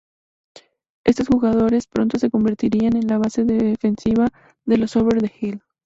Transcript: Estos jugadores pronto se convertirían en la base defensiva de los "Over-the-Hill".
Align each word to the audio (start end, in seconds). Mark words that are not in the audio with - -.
Estos 1.05 1.27
jugadores 1.27 1.85
pronto 1.85 2.17
se 2.17 2.31
convertirían 2.31 2.95
en 2.97 3.05
la 3.05 3.19
base 3.19 3.43
defensiva 3.43 4.29
de 4.65 4.77
los 4.77 4.95
"Over-the-Hill". 4.95 5.61